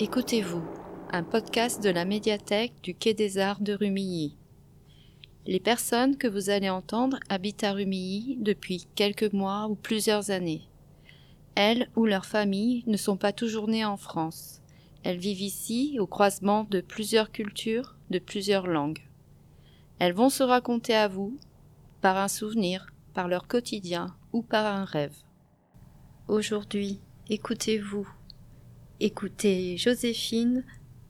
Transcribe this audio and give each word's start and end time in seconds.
Écoutez-vous, 0.00 0.64
un 1.12 1.22
podcast 1.22 1.80
de 1.80 1.88
la 1.88 2.04
médiathèque 2.04 2.72
du 2.82 2.96
Quai 2.96 3.14
des 3.14 3.38
Arts 3.38 3.60
de 3.60 3.74
Rumilly. 3.74 4.36
Les 5.46 5.60
personnes 5.60 6.16
que 6.16 6.26
vous 6.26 6.50
allez 6.50 6.68
entendre 6.68 7.20
habitent 7.28 7.62
à 7.62 7.72
Rumilly 7.72 8.36
depuis 8.40 8.88
quelques 8.96 9.32
mois 9.32 9.68
ou 9.68 9.76
plusieurs 9.76 10.32
années. 10.32 10.62
Elles 11.54 11.88
ou 11.94 12.06
leurs 12.06 12.26
familles 12.26 12.82
ne 12.88 12.96
sont 12.96 13.16
pas 13.16 13.32
toujours 13.32 13.68
nées 13.68 13.84
en 13.84 13.96
France. 13.96 14.62
Elles 15.04 15.18
vivent 15.18 15.42
ici 15.42 15.98
au 16.00 16.08
croisement 16.08 16.66
de 16.68 16.80
plusieurs 16.80 17.30
cultures, 17.30 17.94
de 18.10 18.18
plusieurs 18.18 18.66
langues. 18.66 19.06
Elles 20.00 20.12
vont 20.12 20.28
se 20.28 20.42
raconter 20.42 20.96
à 20.96 21.06
vous 21.06 21.38
par 22.00 22.16
un 22.16 22.28
souvenir, 22.28 22.88
par 23.14 23.28
leur 23.28 23.46
quotidien 23.46 24.16
ou 24.32 24.42
par 24.42 24.66
un 24.66 24.84
rêve. 24.84 25.14
Aujourd'hui, 26.26 26.98
écoutez-vous. 27.30 28.08
Écoutez 29.06 29.76
Joséphine 29.76 30.64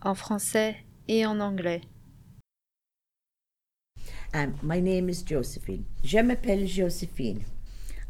en 0.00 0.14
français 0.14 0.76
et 1.08 1.26
en 1.26 1.40
anglais. 1.40 1.80
Um, 4.32 4.54
my 4.62 4.80
name 4.80 5.08
is 5.08 5.24
Josephine. 5.24 5.84
Je 6.04 6.18
m'appelle 6.22 6.68
Josephine. 6.68 7.42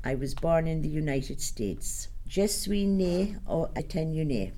I 0.04 0.14
was 0.14 0.34
born 0.34 0.68
in 0.68 0.82
the 0.82 0.90
United 0.90 1.40
States. 1.40 2.10
Je 2.28 2.46
suis 2.46 2.84
née 2.86 3.34
au 3.48 3.68
Athénée. 3.74 4.52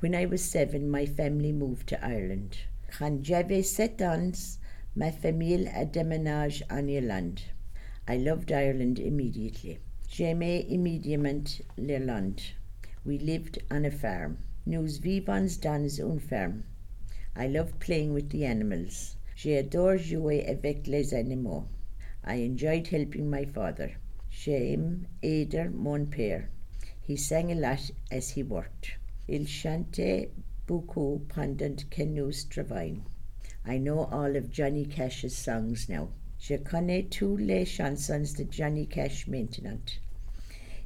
When 0.00 0.14
I 0.14 0.26
was 0.26 0.38
seven, 0.38 0.88
my 0.88 1.06
family 1.06 1.50
moved 1.50 1.88
to 1.88 1.96
Ireland. 2.00 2.56
Quand 2.96 3.24
j'avais 3.24 3.64
sept 3.64 4.00
ans, 4.00 4.54
ma 4.94 5.10
famille 5.10 5.68
a 5.74 5.84
déménagé 5.84 6.64
en 6.70 6.86
Irlande. 6.86 7.40
I 8.06 8.16
loved 8.16 8.52
Ireland 8.52 9.00
immediately. 9.00 9.80
J'aimais 10.08 10.66
immédiatement 10.68 11.60
l'Irlande. 11.76 12.40
We 13.04 13.18
lived 13.18 13.58
on 13.68 13.84
a 13.84 13.90
farm. 13.90 14.38
Nous 14.64 14.86
vivons 15.00 15.60
dans 15.60 15.88
une 15.88 16.20
ferme. 16.20 16.62
I 17.34 17.48
loved 17.48 17.80
playing 17.80 18.14
with 18.14 18.30
the 18.30 18.44
animals. 18.44 19.16
J'adore 19.34 19.98
jouer 19.98 20.46
avec 20.46 20.86
les 20.86 21.12
animaux. 21.12 21.66
I 22.24 22.44
enjoyed 22.44 22.86
helping 22.86 23.28
my 23.28 23.44
father. 23.44 23.96
J'aime 24.30 25.08
aider 25.20 25.68
mon 25.68 26.06
père. 26.06 26.48
He 27.00 27.16
sang 27.16 27.50
a 27.50 27.56
lot 27.56 27.90
as 28.12 28.30
he 28.30 28.44
worked. 28.44 28.92
Il 29.26 29.48
chantait 29.48 30.30
beaucoup 30.68 31.26
pendant 31.28 31.84
que 31.90 32.04
nous 32.04 32.30
travaillions. 32.48 33.02
I 33.64 33.78
know 33.78 34.04
all 34.12 34.36
of 34.36 34.52
Johnny 34.52 34.84
Cash's 34.84 35.36
songs 35.36 35.88
now. 35.88 36.10
Je 36.38 36.56
connais 36.58 37.08
tous 37.10 37.36
les 37.36 37.64
chansons 37.64 38.32
de 38.36 38.44
Johnny 38.44 38.86
Cash 38.86 39.26
maintenant. 39.26 39.98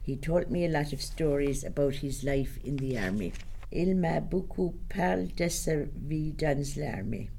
He 0.03 0.17
told 0.17 0.51
me 0.51 0.65
a 0.65 0.71
lot 0.71 0.95
of 0.95 1.03
stories 1.03 1.63
about 1.63 1.97
his 1.97 2.25
life 2.25 2.59
in 2.65 2.77
the 2.77 2.97
army. 2.99 3.35
Il 3.73 3.97
m'a 3.97 4.21
beaucoup 4.21 4.75
parlé 4.89 5.29
de 5.37 5.49
sa 5.49 5.75
vie 5.97 6.33
dans 6.33 6.63
l'armée. 6.77 7.31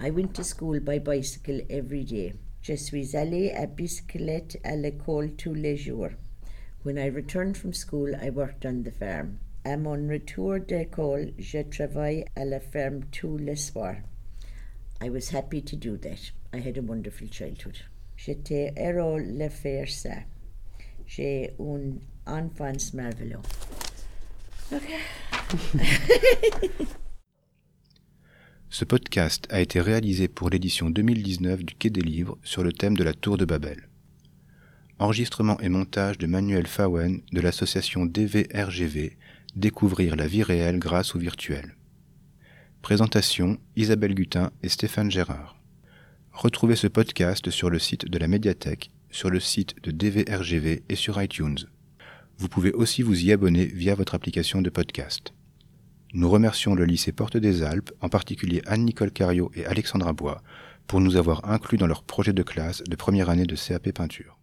I 0.00 0.10
went 0.10 0.34
to 0.34 0.44
school 0.44 0.80
by 0.80 0.98
bicycle 0.98 1.62
every 1.68 2.04
day. 2.04 2.34
Je 2.62 2.76
suis 2.76 3.14
allé 3.16 3.50
à 3.50 3.66
bicyclette 3.66 4.58
à 4.64 4.76
l'école 4.76 5.32
tous 5.36 5.54
les 5.54 5.76
jours. 5.76 6.10
When 6.82 6.96
I 6.96 7.08
returned 7.08 7.56
from 7.56 7.72
school, 7.72 8.14
I 8.14 8.30
worked 8.30 8.64
on 8.64 8.82
the 8.84 8.92
farm. 8.92 9.38
À 9.64 9.76
mon 9.76 10.08
retour 10.08 10.60
d'école, 10.60 11.32
je 11.38 11.62
travaille 11.62 12.24
à 12.36 12.44
la 12.44 12.60
ferme 12.60 13.00
tous 13.10 13.36
les 13.36 13.56
soirs. 13.56 14.02
I 15.02 15.10
was 15.10 15.30
happy 15.30 15.60
to 15.62 15.76
do 15.76 15.96
that. 15.98 16.32
I 16.54 16.58
had 16.58 16.78
a 16.78 16.82
wonderful 16.82 17.28
childhood. 17.28 17.78
J'étais 18.16 18.72
heureux 18.76 19.22
de 19.22 19.48
faire 19.48 19.88
ça. 19.88 20.24
J'ai 21.06 21.54
une 21.58 22.00
enfance 22.26 22.94
merveilleuse. 22.94 23.77
Ce 28.70 28.84
podcast 28.84 29.46
a 29.50 29.60
été 29.60 29.80
réalisé 29.80 30.28
pour 30.28 30.50
l'édition 30.50 30.90
2019 30.90 31.64
du 31.64 31.74
Quai 31.74 31.88
des 31.90 32.02
Livres 32.02 32.36
sur 32.42 32.62
le 32.62 32.72
thème 32.72 32.96
de 32.96 33.04
la 33.04 33.14
Tour 33.14 33.38
de 33.38 33.46
Babel. 33.46 33.88
Enregistrement 34.98 35.58
et 35.60 35.70
montage 35.70 36.18
de 36.18 36.26
Manuel 36.26 36.66
Fawen 36.66 37.22
de 37.32 37.40
l'association 37.40 38.04
DVRGV 38.04 39.16
Découvrir 39.56 40.16
la 40.16 40.26
vie 40.26 40.42
réelle 40.42 40.78
grâce 40.78 41.16
au 41.16 41.18
virtuel. 41.18 41.74
Présentation 42.82 43.58
Isabelle 43.76 44.14
Gutin 44.14 44.50
et 44.62 44.68
Stéphane 44.68 45.10
Gérard. 45.10 45.58
Retrouvez 46.32 46.76
ce 46.76 46.86
podcast 46.86 47.48
sur 47.50 47.70
le 47.70 47.78
site 47.78 48.04
de 48.06 48.18
la 48.18 48.28
médiathèque, 48.28 48.90
sur 49.10 49.30
le 49.30 49.40
site 49.40 49.82
de 49.82 49.90
DVRGV 49.90 50.82
et 50.88 50.94
sur 50.94 51.20
iTunes. 51.22 51.58
Vous 52.38 52.48
pouvez 52.48 52.72
aussi 52.72 53.02
vous 53.02 53.24
y 53.24 53.32
abonner 53.32 53.66
via 53.66 53.96
votre 53.96 54.14
application 54.14 54.62
de 54.62 54.70
podcast. 54.70 55.34
Nous 56.14 56.30
remercions 56.30 56.76
le 56.76 56.84
lycée 56.84 57.10
Porte 57.10 57.36
des 57.36 57.64
Alpes, 57.64 57.90
en 58.00 58.08
particulier 58.08 58.62
Anne-Nicole 58.66 59.10
Cario 59.10 59.50
et 59.56 59.66
Alexandra 59.66 60.12
Bois, 60.12 60.40
pour 60.86 61.00
nous 61.00 61.16
avoir 61.16 61.50
inclus 61.50 61.78
dans 61.78 61.88
leur 61.88 62.04
projet 62.04 62.32
de 62.32 62.44
classe 62.44 62.84
de 62.84 62.94
première 62.94 63.28
année 63.28 63.44
de 63.44 63.56
CAP 63.56 63.90
peinture. 63.90 64.37